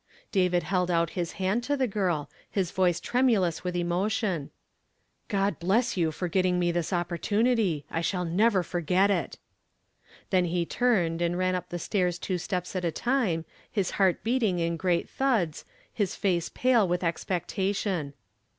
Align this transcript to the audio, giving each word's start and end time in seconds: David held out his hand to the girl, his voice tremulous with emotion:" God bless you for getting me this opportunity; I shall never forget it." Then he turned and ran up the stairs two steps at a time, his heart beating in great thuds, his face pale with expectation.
David 0.31 0.63
held 0.63 0.89
out 0.89 1.11
his 1.11 1.33
hand 1.33 1.61
to 1.65 1.77
the 1.77 1.85
girl, 1.85 2.27
his 2.49 2.71
voice 2.71 2.99
tremulous 2.99 3.63
with 3.63 3.75
emotion:" 3.75 4.49
God 5.27 5.59
bless 5.59 5.95
you 5.95 6.11
for 6.11 6.27
getting 6.27 6.57
me 6.57 6.71
this 6.71 6.91
opportunity; 6.91 7.85
I 7.87 8.01
shall 8.01 8.25
never 8.25 8.63
forget 8.63 9.11
it." 9.11 9.37
Then 10.31 10.45
he 10.45 10.65
turned 10.65 11.21
and 11.21 11.37
ran 11.37 11.53
up 11.53 11.69
the 11.69 11.77
stairs 11.77 12.17
two 12.17 12.39
steps 12.39 12.75
at 12.75 12.83
a 12.83 12.89
time, 12.91 13.45
his 13.71 13.91
heart 13.91 14.23
beating 14.23 14.57
in 14.57 14.75
great 14.75 15.07
thuds, 15.07 15.65
his 15.93 16.15
face 16.15 16.49
pale 16.49 16.87
with 16.87 17.03
expectation. 17.03 18.15